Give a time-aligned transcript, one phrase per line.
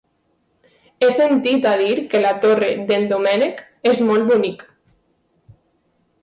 [1.01, 3.61] He sentit a dir que la Torre d'en Doménec
[3.93, 4.65] és molt bonic.